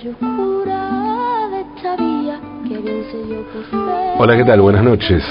[0.00, 0.14] que
[4.18, 4.60] Hola, ¿qué tal?
[4.62, 5.22] Buenas noches.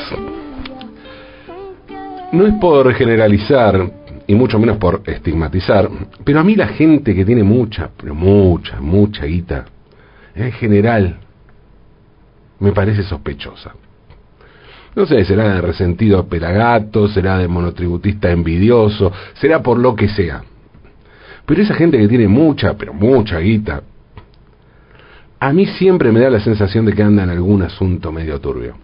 [2.32, 3.92] No es por generalizar
[4.28, 5.90] y mucho menos por estigmatizar,
[6.24, 9.66] pero a mí la gente que tiene mucha, pero mucha, mucha guita,
[10.36, 11.18] en general,
[12.60, 13.74] me parece sospechosa.
[14.96, 20.44] No sé, será de resentido pelagato, será de monotributista envidioso, será por lo que sea.
[21.46, 23.82] Pero esa gente que tiene mucha, pero mucha guita,
[25.40, 28.76] a mí siempre me da la sensación de que anda en algún asunto medio turbio.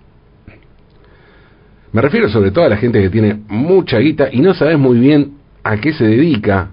[1.92, 5.00] Me refiero sobre todo a la gente que tiene mucha guita y no sabes muy
[5.00, 6.70] bien a qué se dedica,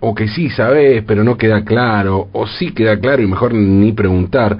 [0.00, 3.92] o que sí sabes pero no queda claro, o sí queda claro y mejor ni
[3.92, 4.56] preguntar.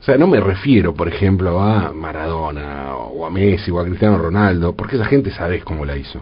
[0.00, 4.18] O sea, no me refiero, por ejemplo, a Maradona, o a Messi, o a Cristiano
[4.18, 6.20] Ronaldo, porque esa gente sabes cómo la hizo.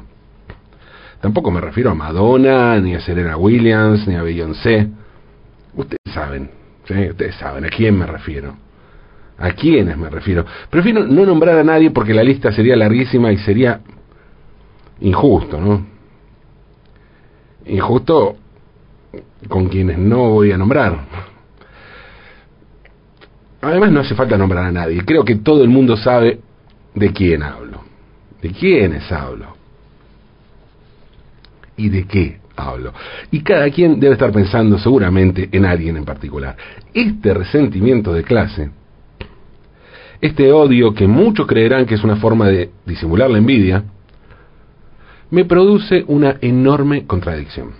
[1.20, 4.89] Tampoco me refiero a Madonna, ni a Serena Williams, ni a Beyoncé.
[5.75, 6.51] Ustedes saben,
[6.83, 8.56] ustedes saben a quién me refiero.
[9.39, 10.45] ¿A quiénes me refiero?
[10.70, 13.81] Prefiero no nombrar a nadie porque la lista sería larguísima y sería
[15.00, 15.87] injusto, ¿no?
[17.67, 18.37] Injusto
[19.48, 20.98] con quienes no voy a nombrar.
[23.62, 25.05] Además no hace falta nombrar a nadie.
[25.05, 26.41] Creo que todo el mundo sabe
[26.95, 27.83] de quién hablo.
[28.41, 29.56] ¿De quiénes hablo?
[31.77, 32.92] ¿Y de qué hablo?
[33.31, 36.56] Y cada quien debe estar pensando seguramente en alguien en particular.
[36.93, 38.71] Este resentimiento de clase,
[40.21, 43.84] este odio que muchos creerán que es una forma de disimular la envidia,
[45.31, 47.71] me produce una enorme contradicción.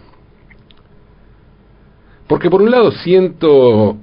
[2.27, 3.99] Porque por un lado siento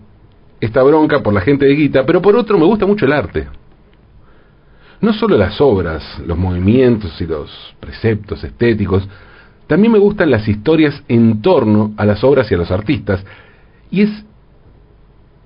[0.61, 3.47] esta bronca por la gente de Guita, pero por otro me gusta mucho el arte.
[5.01, 7.49] No solo las obras, los movimientos y los
[7.79, 9.07] preceptos estéticos,
[9.69, 13.23] también me gustan las historias en torno a las obras y a los artistas.
[13.91, 14.25] Y es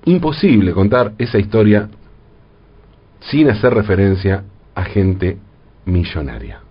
[0.05, 1.89] imposible contar esa historia
[3.19, 4.45] sin hacer referencia
[4.75, 5.39] a gente
[5.83, 6.61] millonaria.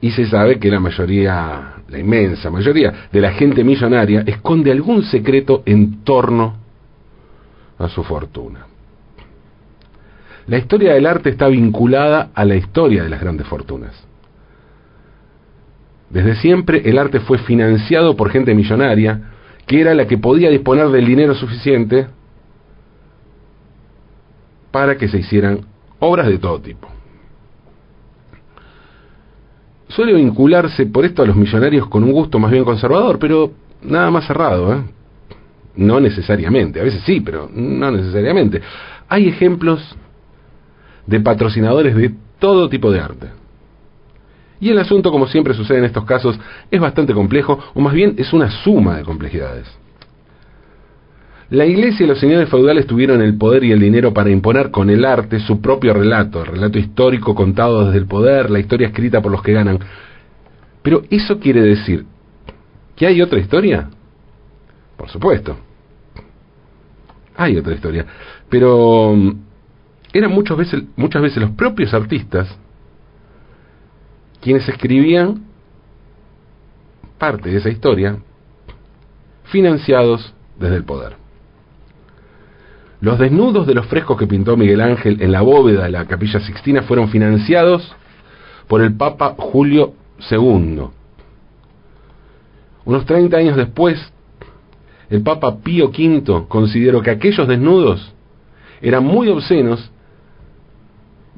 [0.00, 5.04] Y se sabe que la mayoría, la inmensa mayoría de la gente millonaria esconde algún
[5.04, 6.56] secreto en torno
[7.78, 8.66] a su fortuna.
[10.48, 14.07] La historia del arte está vinculada a la historia de las grandes fortunas.
[16.10, 19.30] Desde siempre el arte fue financiado por gente millonaria,
[19.66, 22.06] que era la que podía disponer del dinero suficiente
[24.70, 25.60] para que se hicieran
[25.98, 26.88] obras de todo tipo.
[29.88, 33.52] Suele vincularse por esto a los millonarios con un gusto más bien conservador, pero
[33.82, 34.82] nada más cerrado, ¿eh?
[35.76, 38.60] No necesariamente, a veces sí, pero no necesariamente.
[39.08, 39.96] Hay ejemplos
[41.06, 43.28] de patrocinadores de todo tipo de arte.
[44.60, 46.38] Y el asunto, como siempre sucede en estos casos,
[46.70, 49.66] es bastante complejo, o más bien es una suma de complejidades.
[51.50, 54.90] La iglesia y los señores feudales tuvieron el poder y el dinero para imponer con
[54.90, 59.22] el arte su propio relato, el relato histórico contado desde el poder, la historia escrita
[59.22, 59.78] por los que ganan.
[60.82, 62.04] Pero ¿eso quiere decir
[62.96, 63.88] que hay otra historia?
[64.96, 65.56] Por supuesto.
[67.36, 68.04] Hay otra historia.
[68.50, 69.32] Pero mm,
[70.12, 72.58] eran muchas veces, muchas veces los propios artistas
[74.40, 75.44] quienes escribían
[77.18, 78.18] parte de esa historia
[79.44, 81.16] financiados desde el poder.
[83.00, 86.40] Los desnudos de los frescos que pintó Miguel Ángel en la bóveda de la capilla
[86.40, 87.94] Sixtina fueron financiados
[88.66, 89.94] por el Papa Julio
[90.30, 90.82] II.
[92.84, 94.00] Unos 30 años después,
[95.10, 98.12] el Papa Pío V consideró que aquellos desnudos
[98.80, 99.90] eran muy obscenos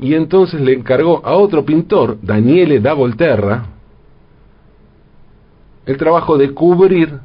[0.00, 3.66] y entonces le encargó a otro pintor, Daniele da Volterra,
[5.84, 7.18] el trabajo de cubrir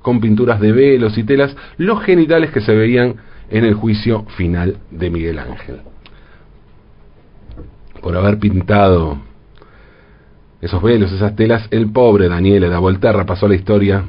[0.00, 3.16] con pinturas de velos y telas los genitales que se veían
[3.50, 5.80] en el juicio final de Miguel Ángel.
[8.00, 9.18] Por haber pintado
[10.60, 14.04] esos velos, esas telas, el pobre Daniele da Volterra pasó a la historia,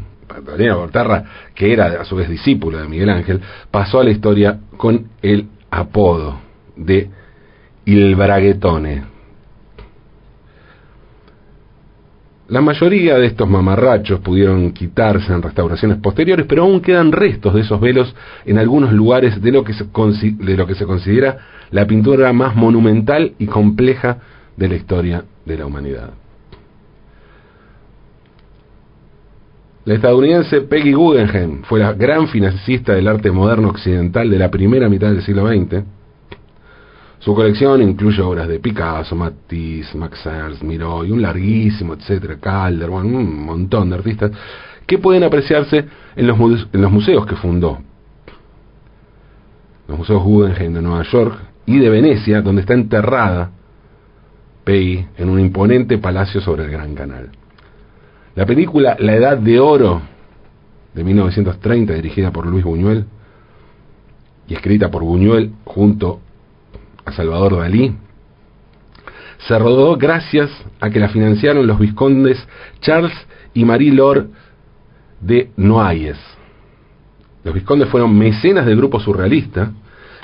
[0.45, 4.11] Daniele da Volterra, que era a su vez discípulo de Miguel Ángel, pasó a la
[4.11, 6.39] historia con el apodo
[6.75, 7.09] de
[7.87, 9.05] il braguetone.
[12.49, 17.61] La mayoría de estos mamarrachos pudieron quitarse en restauraciones posteriores, pero aún quedan restos de
[17.61, 18.13] esos velos
[18.45, 21.37] en algunos lugares de lo que se, de lo que se considera
[21.71, 24.17] la pintura más monumental y compleja
[24.57, 26.09] de la historia de la humanidad.
[29.85, 34.89] La estadounidense Peggy Guggenheim fue la gran financista del arte moderno occidental de la primera
[34.89, 35.96] mitad del siglo XX
[37.19, 42.89] su colección incluye obras de Picasso, Matisse, Max Ernst, Miró y un larguísimo, etcétera, Calder,
[42.89, 44.31] bueno, un montón de artistas
[44.85, 45.85] que pueden apreciarse
[46.15, 47.79] en los, museos que fundó.
[49.87, 53.51] los museos Guggenheim de Nueva York y de Venecia, donde está enterrada
[54.63, 57.29] Peggy en un imponente palacio sobre el Gran Canal.
[58.35, 60.01] La película La Edad de Oro
[60.93, 63.05] de 1930, dirigida por Luis Buñuel
[64.47, 66.21] y escrita por Buñuel junto
[67.07, 67.95] a Salvador Dalí,
[69.47, 70.51] se rodó gracias
[70.81, 72.37] a que la financiaron los vizcondes
[72.81, 73.13] Charles
[73.53, 74.25] y Marie Laure
[75.21, 76.17] de Noailles.
[77.45, 79.71] Los vizcondes fueron mecenas del grupo surrealista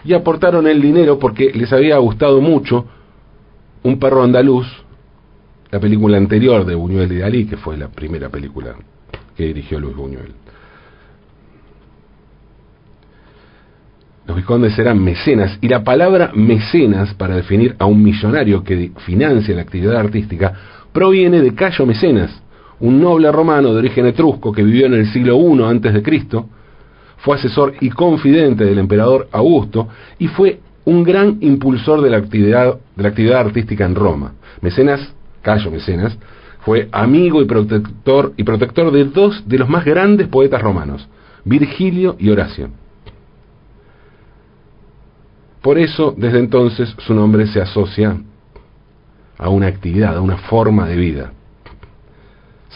[0.03, 2.85] y aportaron el dinero porque les había gustado mucho
[3.83, 4.65] Un perro andaluz,
[5.69, 8.75] la película anterior de Buñuel y Dalí, que fue la primera película
[9.35, 10.33] que dirigió Luis Buñuel.
[14.25, 19.53] Los vizcondes eran mecenas y la palabra mecenas para definir a un millonario que financia
[19.53, 20.53] la actividad artística
[20.93, 22.41] proviene de Cayo Mecenas,
[22.79, 26.47] un noble romano de origen etrusco que vivió en el siglo I antes de Cristo,
[27.17, 29.89] fue asesor y confidente del emperador Augusto
[30.19, 34.33] y fue un gran impulsor de la actividad de la actividad artística en Roma.
[34.61, 36.17] Mecenas, Cayo Mecenas,
[36.59, 41.07] fue amigo y protector y protector de dos de los más grandes poetas romanos,
[41.43, 42.69] Virgilio y Horacio.
[45.63, 48.17] Por eso, desde entonces, su nombre se asocia
[49.37, 51.31] a una actividad, a una forma de vida.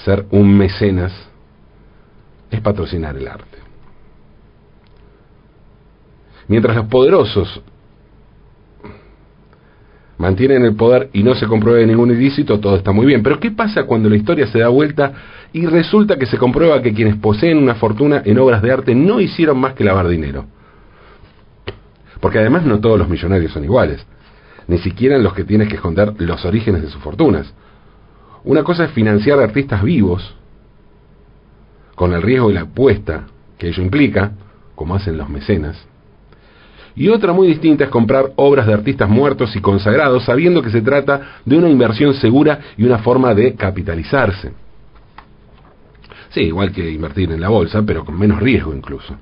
[0.05, 1.11] Ser un mecenas
[2.49, 3.57] es patrocinar el arte.
[6.47, 7.61] Mientras los poderosos
[10.17, 13.21] mantienen el poder y no se compruebe ningún ilícito, todo está muy bien.
[13.21, 15.11] Pero ¿qué pasa cuando la historia se da vuelta
[15.51, 19.19] y resulta que se comprueba que quienes poseen una fortuna en obras de arte no
[19.19, 20.45] hicieron más que lavar dinero?
[22.27, 24.05] Porque además no todos los millonarios son iguales,
[24.67, 27.53] ni siquiera los que tienes que esconder los orígenes de sus fortunas.
[28.43, 30.35] Una cosa es financiar artistas vivos,
[31.95, 33.27] con el riesgo y la apuesta
[33.57, 34.33] que ello implica,
[34.75, 35.87] como hacen los mecenas.
[36.97, 40.81] Y otra muy distinta es comprar obras de artistas muertos y consagrados sabiendo que se
[40.81, 44.51] trata de una inversión segura y una forma de capitalizarse.
[46.31, 49.15] Sí, igual que invertir en la bolsa, pero con menos riesgo incluso.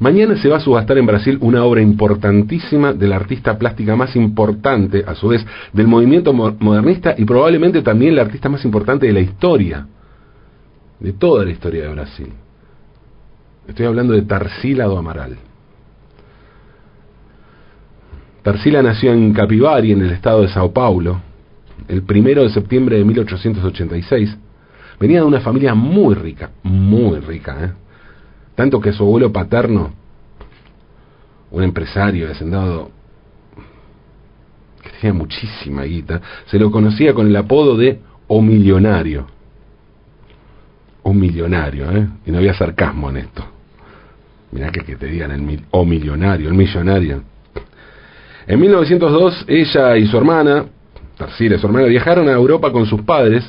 [0.00, 4.16] Mañana se va a subastar en Brasil una obra importantísima de la artista plástica más
[4.16, 9.12] importante, a su vez, del movimiento modernista y probablemente también la artista más importante de
[9.12, 9.86] la historia,
[10.98, 12.32] de toda la historia de Brasil.
[13.68, 15.36] Estoy hablando de Tarsila do Amaral.
[18.42, 21.20] Tarsila nació en Capivari, en el estado de Sao Paulo,
[21.88, 24.34] el primero de septiembre de 1886.
[24.98, 27.89] Venía de una familia muy rica, muy rica, ¿eh?
[28.54, 29.92] Tanto que su abuelo paterno,
[31.50, 32.90] un empresario hacendado
[34.82, 39.26] que tenía muchísima guita, se lo conocía con el apodo de O Millonario.
[41.02, 42.08] O Millonario, ¿eh?
[42.26, 43.44] Y no había sarcasmo en esto.
[44.52, 47.22] Mirá que, que te digan el O Millonario, el millonario.
[48.46, 50.64] En 1902, ella y su hermana,
[51.16, 53.48] Tarsila y su hermana, viajaron a Europa con sus padres,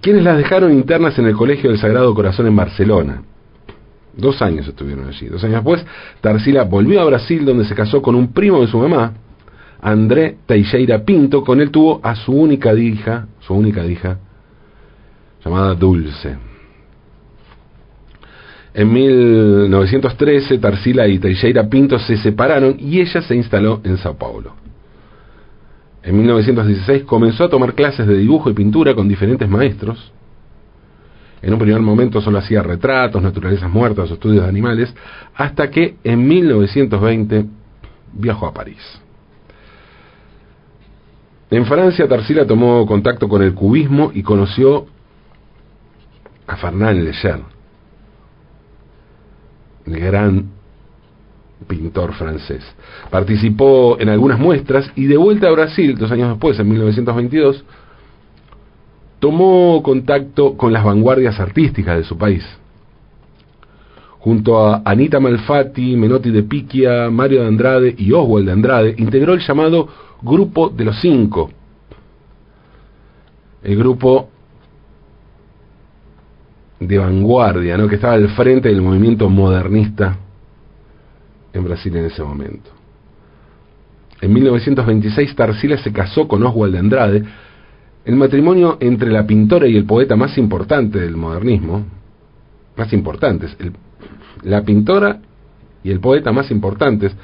[0.00, 3.22] quienes las dejaron internas en el Colegio del Sagrado Corazón en Barcelona.
[4.16, 5.26] Dos años estuvieron allí.
[5.26, 5.84] Dos años después,
[6.20, 9.14] Tarsila volvió a Brasil donde se casó con un primo de su mamá,
[9.80, 11.42] André Teixeira Pinto.
[11.42, 14.18] Con él tuvo a su única hija, su única hija,
[15.44, 16.36] llamada Dulce.
[18.74, 24.54] En 1913, Tarsila y Teixeira Pinto se separaron y ella se instaló en Sao Paulo.
[26.02, 30.12] En 1916 comenzó a tomar clases de dibujo y pintura con diferentes maestros.
[31.42, 34.94] En un primer momento solo hacía retratos, naturalezas muertas estudios de animales,
[35.34, 37.46] hasta que en 1920
[38.12, 39.00] viajó a París.
[41.50, 44.86] En Francia, Tarsila tomó contacto con el cubismo y conoció
[46.46, 47.40] a Fernand Léger,
[49.86, 50.46] el gran
[51.66, 52.64] pintor francés.
[53.10, 57.64] Participó en algunas muestras y de vuelta a Brasil, dos años después, en 1922,
[59.22, 62.44] tomó contacto con las vanguardias artísticas de su país.
[64.18, 69.34] Junto a Anita Malfatti, Menotti de Picchia, Mario de Andrade y Oswald de Andrade, integró
[69.34, 69.86] el llamado
[70.22, 71.52] Grupo de los Cinco.
[73.62, 74.28] El grupo
[76.80, 77.86] de vanguardia, ¿no?
[77.86, 80.18] que estaba al frente del movimiento modernista
[81.52, 82.70] en Brasil en ese momento.
[84.20, 87.24] En 1926 Tarsila se casó con Oswald de Andrade,
[88.04, 91.84] el matrimonio entre la pintora y el poeta más importante del modernismo,
[92.76, 93.56] más importantes,
[94.42, 95.20] la pintora
[95.84, 97.14] y el poeta más importantes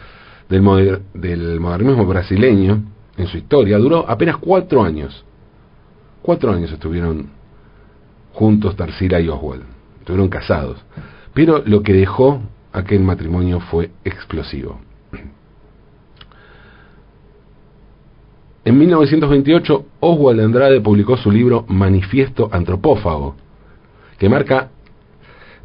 [0.48, 2.82] del, del modernismo brasileño
[3.16, 5.24] en su historia, duró apenas cuatro años.
[6.22, 7.30] Cuatro años estuvieron
[8.32, 9.64] juntos Tarsila y Oswald,
[10.00, 10.78] estuvieron casados.
[11.34, 12.40] Pero lo que dejó
[12.72, 14.80] aquel matrimonio fue explosivo.
[18.68, 23.34] En 1928, Oswald Andrade publicó su libro Manifiesto Antropófago,
[24.18, 24.68] que marca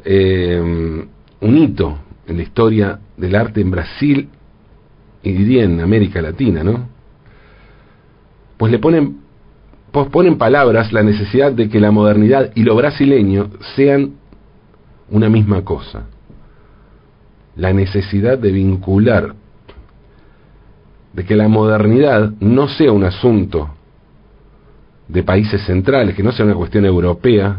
[0.02, 4.30] eh, un hito en la historia del arte en Brasil
[5.22, 6.88] y en América Latina, ¿no?
[8.56, 9.18] Pues le ponen,
[9.92, 14.14] pues ponen palabras la necesidad de que la modernidad y lo brasileño sean
[15.10, 16.06] una misma cosa.
[17.54, 19.34] La necesidad de vincular
[21.14, 23.70] de que la modernidad no sea un asunto
[25.08, 27.58] de países centrales, que no sea una cuestión europea,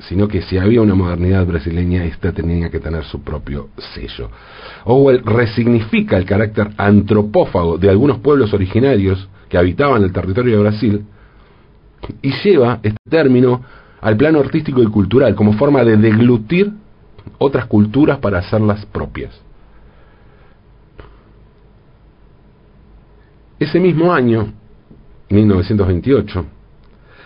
[0.00, 4.28] sino que si había una modernidad brasileña, esta tenía que tener su propio sello.
[4.84, 11.04] Orwell resignifica el carácter antropófago de algunos pueblos originarios que habitaban el territorio de Brasil
[12.20, 13.62] y lleva este término
[14.00, 16.70] al plano artístico y cultural como forma de deglutir
[17.38, 19.43] otras culturas para hacerlas propias.
[23.58, 24.52] Ese mismo año,
[25.30, 26.44] 1928,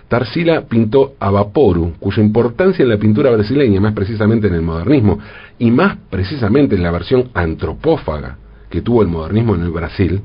[0.09, 5.19] Tarsila pintó a Vaporu, cuya importancia en la pintura brasileña, más precisamente en el modernismo,
[5.59, 8.39] y más precisamente en la versión antropófaga
[8.71, 10.23] que tuvo el modernismo en el Brasil,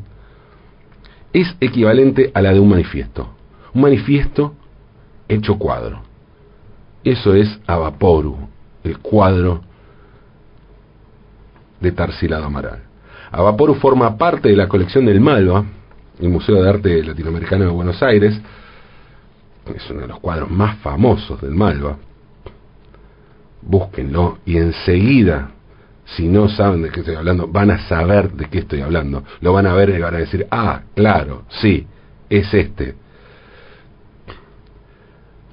[1.33, 3.29] es equivalente a la de un manifiesto.
[3.73, 4.53] Un manifiesto
[5.27, 6.01] hecho cuadro.
[7.03, 8.37] Eso es Vaporu,
[8.83, 9.61] el cuadro
[11.81, 12.83] de Tarsila Amaral.
[13.31, 15.65] Vaporu forma parte de la colección del Malva,
[16.19, 18.39] el Museo de Arte Latinoamericano de Buenos Aires,
[19.73, 21.97] es uno de los cuadros más famosos del Malva.
[23.61, 25.51] Búsquenlo y enseguida,
[26.05, 29.23] si no saben de qué estoy hablando, van a saber de qué estoy hablando.
[29.41, 31.87] Lo van a ver y van a decir, ah, claro, sí,
[32.29, 32.95] es este.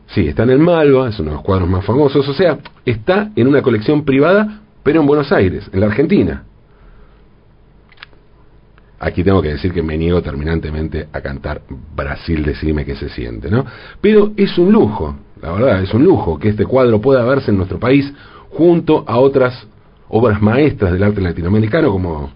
[0.09, 3.31] Sí, está en el Malva, es uno de los cuadros más famosos, o sea, está
[3.37, 6.45] en una colección privada, pero en Buenos Aires, en la Argentina.
[9.03, 11.63] Aquí tengo que decir que me niego terminantemente a cantar
[11.97, 13.65] Brasil, decime que se siente, ¿no?
[13.99, 17.57] Pero es un lujo, la verdad, es un lujo que este cuadro pueda verse en
[17.57, 18.13] nuestro país
[18.51, 19.67] junto a otras
[20.11, 22.31] obras maestras del arte latinoamericano como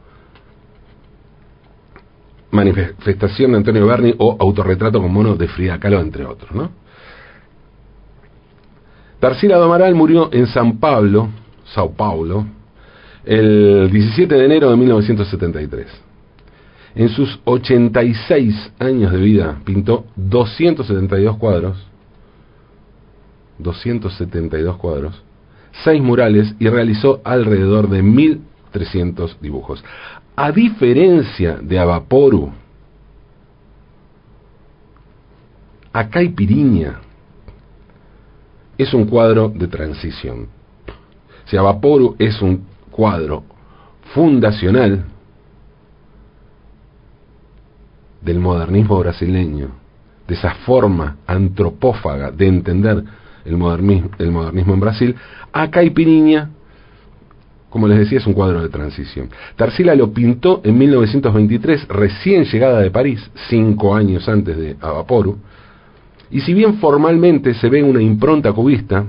[2.51, 6.71] Manifestación de Antonio Berni o Autorretrato con mono de Frida Kahlo, entre otros, ¿no?
[9.21, 11.29] Tarsila do Amaral murió en San Pablo,
[11.75, 12.47] Sao Paulo,
[13.25, 16.04] el 17 de enero de 1973.
[16.95, 21.77] En sus 86 años de vida pintó 272 cuadros,
[23.59, 25.23] 272 cuadros,
[25.83, 29.85] 6 murales y realizó alrededor de 1300 dibujos.
[30.37, 32.53] A diferencia de Avaporu,
[36.37, 37.01] Piriña
[38.79, 40.49] es un cuadro de transición.
[41.47, 43.45] Si Avaporu es un cuadro
[44.13, 45.07] fundacional,
[48.25, 49.69] del modernismo brasileño,
[50.27, 53.05] de esa forma antropófaga de entender
[53.45, 55.15] el modernismo, el modernismo en Brasil,
[55.53, 56.51] a Caipiriña,
[57.69, 59.29] como les decía, es un cuadro de transición.
[59.57, 65.39] Tarsila lo pintó en 1923, recién llegada de París, cinco años antes de Avaporu,
[66.31, 69.05] y si bien formalmente se ve una impronta cubista,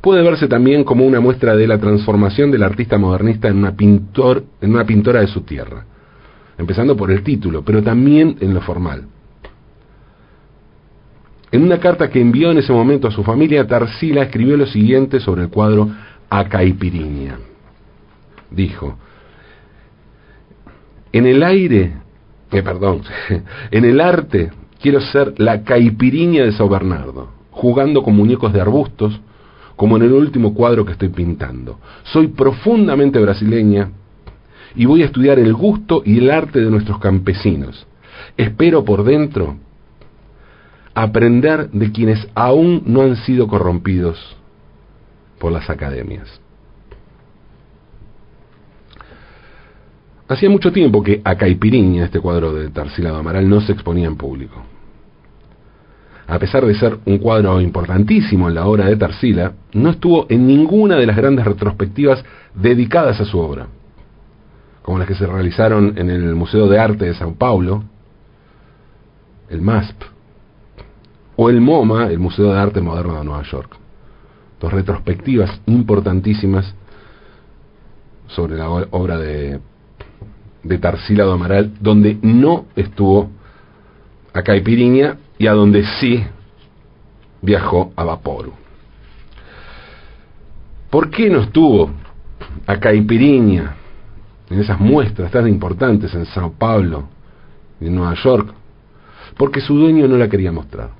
[0.00, 4.44] puede verse también como una muestra de la transformación del artista modernista en una, pintor,
[4.60, 5.84] en una pintora de su tierra
[6.60, 9.06] empezando por el título, pero también en lo formal.
[11.50, 15.18] En una carta que envió en ese momento a su familia, Tarsila escribió lo siguiente
[15.18, 15.90] sobre el cuadro
[16.28, 16.44] A.
[18.50, 18.98] Dijo,
[21.12, 21.94] en el aire,
[22.52, 23.02] eh, perdón,
[23.70, 24.50] en el arte
[24.80, 29.20] quiero ser la caipiriña de Sao Bernardo, jugando con muñecos de arbustos,
[29.76, 31.80] como en el último cuadro que estoy pintando.
[32.04, 33.90] Soy profundamente brasileña
[34.74, 37.86] y voy a estudiar el gusto y el arte de nuestros campesinos.
[38.36, 39.56] Espero por dentro
[40.94, 44.36] aprender de quienes aún no han sido corrompidos
[45.38, 46.40] por las academias.
[50.28, 54.16] Hacía mucho tiempo que a Caipiriña, este cuadro de Tarsila Amaral, no se exponía en
[54.16, 54.62] público.
[56.28, 60.46] A pesar de ser un cuadro importantísimo en la obra de Tarsila, no estuvo en
[60.46, 62.24] ninguna de las grandes retrospectivas
[62.54, 63.66] dedicadas a su obra
[64.82, 67.84] como las que se realizaron en el Museo de Arte de Sao Paulo,
[69.48, 70.02] el MASP,
[71.36, 73.76] o el MoMA, el Museo de Arte Moderno de Nueva York.
[74.60, 76.74] Dos retrospectivas importantísimas
[78.26, 79.60] sobre la obra de,
[80.62, 83.30] de Tarsila Amaral, donde no estuvo
[84.32, 86.24] a Caipiriña y a donde sí
[87.42, 88.52] viajó a Vaporu.
[90.90, 91.90] ¿Por qué no estuvo
[92.66, 93.76] a Caipiriña
[94.50, 97.08] en esas muestras tan importantes en Sao Paulo
[97.80, 98.52] en Nueva York?
[99.36, 100.90] Porque su dueño no la quería mostrar.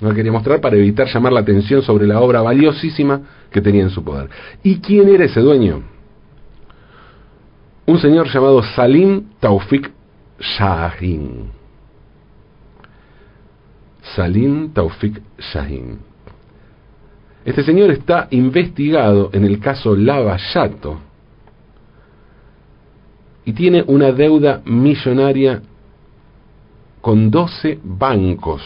[0.00, 3.82] No la quería mostrar para evitar llamar la atención sobre la obra valiosísima que tenía
[3.82, 4.30] en su poder.
[4.62, 5.82] ¿Y quién era ese dueño?
[7.86, 9.90] Un señor llamado Salim Taufik
[10.38, 11.50] Shahin.
[14.16, 15.98] Salim Taufik Shahin.
[17.44, 21.11] Este señor está investigado en el caso Lavallato
[23.44, 25.62] y tiene una deuda millonaria
[27.00, 28.62] con 12 bancos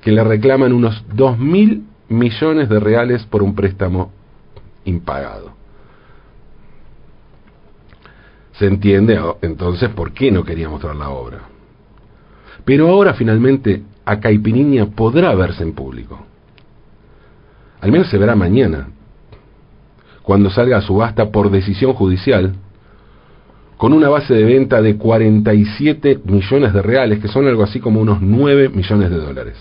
[0.00, 4.10] que le reclaman unos 2 mil millones de reales por un préstamo
[4.84, 5.52] impagado.
[8.54, 11.40] Se entiende entonces por qué no quería mostrar la obra.
[12.64, 16.26] Pero ahora finalmente a Caipiriña podrá verse en público.
[17.80, 18.88] Al menos se verá mañana,
[20.22, 22.54] cuando salga a subasta por decisión judicial,
[23.76, 28.00] con una base de venta de 47 millones de reales, que son algo así como
[28.00, 29.56] unos 9 millones de dólares.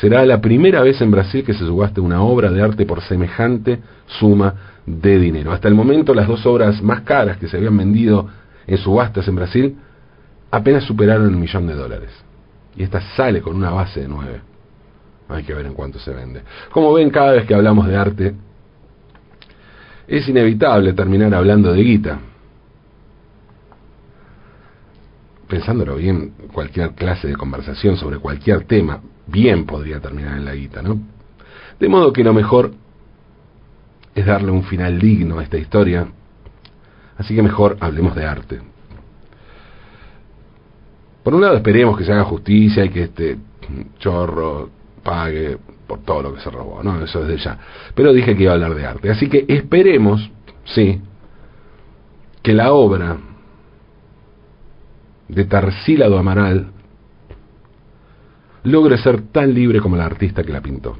[0.00, 3.80] Será la primera vez en Brasil que se subaste una obra de arte por semejante
[4.06, 4.54] suma
[4.86, 5.52] de dinero.
[5.52, 8.28] Hasta el momento las dos obras más caras que se habían vendido
[8.66, 9.76] en subastas en Brasil
[10.50, 12.10] apenas superaron el millón de dólares.
[12.76, 14.40] Y esta sale con una base de nueve.
[15.30, 16.42] Hay que ver en cuánto se vende.
[16.70, 18.34] Como ven, cada vez que hablamos de arte,
[20.08, 22.18] es inevitable terminar hablando de guita.
[25.48, 30.82] Pensándolo bien, cualquier clase de conversación sobre cualquier tema bien podría terminar en la guita,
[30.82, 31.00] ¿no?
[31.78, 32.72] De modo que lo mejor
[34.14, 36.08] es darle un final digno a esta historia,
[37.16, 38.60] así que mejor hablemos de arte.
[41.22, 43.38] Por un lado esperemos que se haga justicia y que este
[43.98, 44.70] chorro
[45.02, 47.02] pague por todo lo que se robó, ¿no?
[47.02, 47.58] Eso desde ya.
[47.94, 49.10] Pero dije que iba a hablar de arte.
[49.10, 50.30] Así que esperemos,
[50.64, 51.00] sí,
[52.42, 53.18] que la obra
[55.28, 56.72] de Tarsílado Amaral
[58.64, 60.96] logre ser tan libre como la artista que la pintó.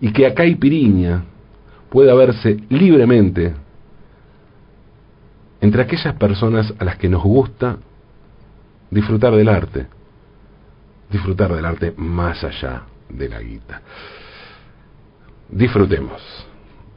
[0.00, 1.24] Y que acá y Piriña
[1.90, 3.54] pueda verse libremente
[5.60, 7.78] entre aquellas personas a las que nos gusta
[8.90, 9.86] disfrutar del arte,
[11.10, 13.82] disfrutar del arte más allá de la guita.
[15.48, 16.20] Disfrutemos,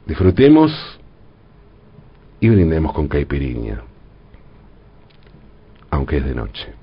[0.06, 0.72] disfrutemos
[2.40, 3.82] y brindemos con caipiriña,
[5.90, 6.79] aunque es de noche.